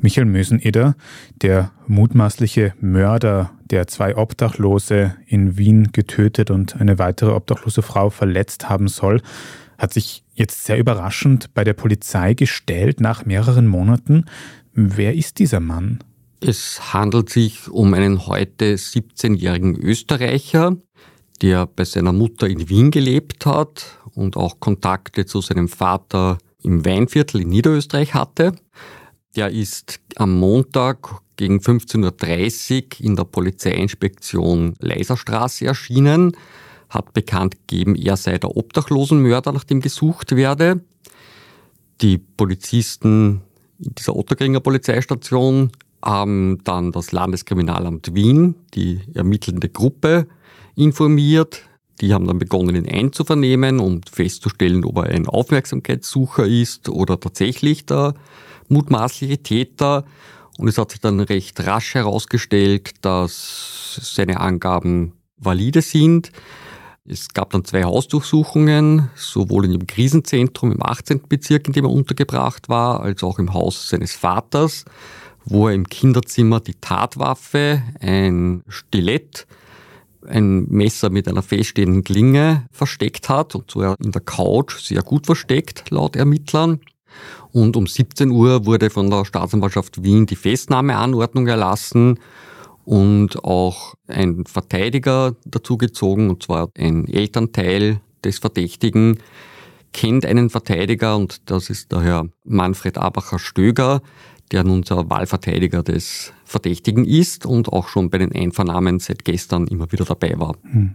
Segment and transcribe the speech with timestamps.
[0.00, 0.94] Michael Möseneder,
[1.42, 8.68] der mutmaßliche Mörder, der zwei Obdachlose in Wien getötet und eine weitere obdachlose Frau verletzt
[8.68, 9.20] haben soll,
[9.76, 14.24] hat sich jetzt sehr überraschend bei der Polizei gestellt nach mehreren Monaten.
[14.72, 15.98] Wer ist dieser Mann?
[16.40, 20.76] Es handelt sich um einen heute 17-jährigen Österreicher,
[21.42, 26.84] der bei seiner Mutter in Wien gelebt hat und auch Kontakte zu seinem Vater im
[26.84, 28.52] Weinviertel in Niederösterreich hatte.
[29.36, 36.36] Der ist am Montag gegen 15.30 Uhr in der Polizeiinspektion Leiserstraße erschienen,
[36.88, 40.80] hat bekannt gegeben, er sei der Obdachlosenmörder, nach dem gesucht werde.
[42.00, 43.42] Die Polizisten
[43.78, 45.70] in dieser Otterkringer Polizeistation
[46.02, 50.26] haben dann das Landeskriminalamt Wien, die ermittelnde Gruppe,
[50.74, 51.67] informiert.
[52.00, 57.86] Die haben dann begonnen, ihn einzuvernehmen, um festzustellen, ob er ein Aufmerksamkeitssucher ist oder tatsächlich
[57.86, 58.14] der
[58.68, 60.04] mutmaßliche Täter.
[60.58, 66.32] Und es hat sich dann recht rasch herausgestellt, dass seine Angaben valide sind.
[67.04, 71.22] Es gab dann zwei Hausdurchsuchungen, sowohl in dem Krisenzentrum im 18.
[71.28, 74.84] Bezirk, in dem er untergebracht war, als auch im Haus seines Vaters,
[75.44, 79.46] wo er im Kinderzimmer die Tatwaffe, ein Stilett,
[80.26, 85.26] ein Messer mit einer feststehenden Klinge versteckt hat, und zwar in der Couch sehr gut
[85.26, 86.80] versteckt, laut Ermittlern.
[87.52, 92.18] Und um 17 Uhr wurde von der Staatsanwaltschaft Wien die Festnahmeanordnung erlassen
[92.84, 99.18] und auch ein Verteidiger dazugezogen, und zwar ein Elternteil des Verdächtigen,
[99.92, 104.02] kennt einen Verteidiger und das ist der Herr Manfred Abacher-Stöger,
[104.52, 109.66] der nun der Wahlverteidiger des Verdächtigen ist und auch schon bei den Einvernahmen seit gestern
[109.66, 110.56] immer wieder dabei war.
[110.62, 110.94] Hm.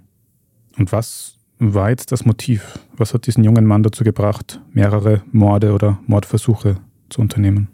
[0.78, 2.80] Und was war jetzt das Motiv?
[2.98, 6.78] Was hat diesen jungen Mann dazu gebracht, mehrere Morde oder Mordversuche
[7.10, 7.70] zu unternehmen?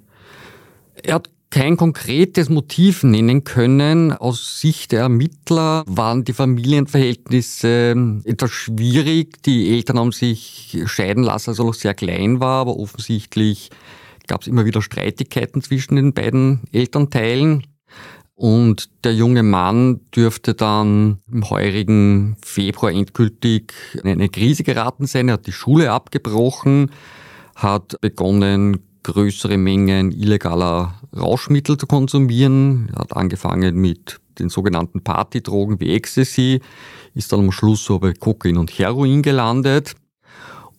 [1.02, 4.12] Er hat kein konkretes Motiv nennen können.
[4.12, 9.42] Aus Sicht der Ermittler waren die Familienverhältnisse etwas schwierig.
[9.44, 13.72] Die Eltern haben sich scheiden lassen, als er noch sehr klein war, aber offensichtlich
[14.30, 17.64] gab es immer wieder Streitigkeiten zwischen den beiden Elternteilen.
[18.36, 25.28] Und der junge Mann dürfte dann im heurigen Februar endgültig in eine Krise geraten sein.
[25.28, 26.92] Er hat die Schule abgebrochen,
[27.56, 32.90] hat begonnen, größere Mengen illegaler Rauschmittel zu konsumieren.
[32.94, 36.62] Er hat angefangen mit den sogenannten Partydrogen wie Ecstasy,
[37.14, 39.96] ist dann am Schluss so bei Kokain und Heroin gelandet.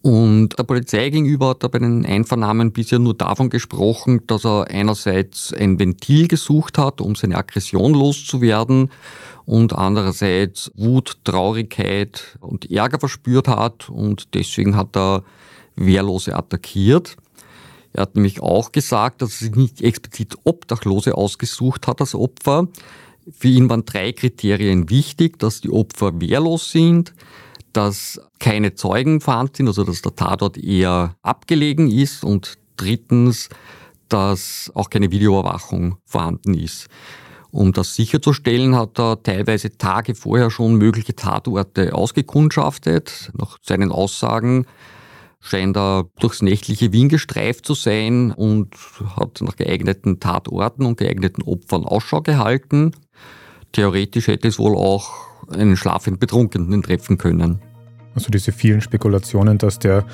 [0.02, 4.68] Und der Polizei gegenüber hat er bei den Einvernahmen bisher nur davon gesprochen, dass er
[4.68, 8.90] einerseits ein Ventil gesucht hat, um seine Aggression loszuwerden
[9.44, 15.22] und andererseits Wut, Traurigkeit und Ärger verspürt hat und deswegen hat er
[15.76, 17.16] Wehrlose attackiert.
[17.92, 22.68] Er hat nämlich auch gesagt, dass er sich nicht explizit Obdachlose ausgesucht hat als Opfer.
[23.36, 27.12] Für ihn waren drei Kriterien wichtig, dass die Opfer wehrlos sind,
[27.72, 33.48] dass keine Zeugen vorhanden sind, also dass der Tatort eher abgelegen ist und drittens,
[34.08, 36.88] dass auch keine Videoüberwachung vorhanden ist.
[37.52, 43.32] Um das sicherzustellen, hat er teilweise Tage vorher schon mögliche Tatorte ausgekundschaftet.
[43.36, 44.66] Nach seinen Aussagen
[45.40, 48.76] scheint er durchs nächtliche Wien gestreift zu sein und
[49.16, 52.92] hat nach geeigneten Tatorten und geeigneten Opfern Ausschau gehalten.
[53.72, 57.60] Theoretisch hätte es wohl auch einen schlafenden Betrunkenen treffen können.
[58.14, 60.04] Also diese vielen Spekulationen, dass der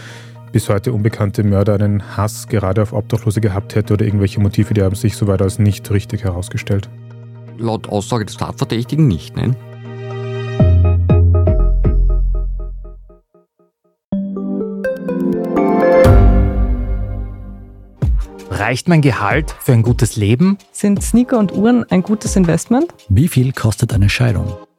[0.53, 4.83] bis heute unbekannte Mörder einen Hass gerade auf Obdachlose gehabt hätte oder irgendwelche Motive, die
[4.83, 6.89] haben sich soweit als nicht richtig herausgestellt.
[7.59, 9.57] Laut Aussage des Tatverdächtigen nicht, nein.
[18.51, 20.59] Reicht mein Gehalt für ein gutes Leben?
[20.73, 22.87] Sind Sneaker und Uhren ein gutes Investment?
[23.09, 24.55] Wie viel kostet eine Scheidung?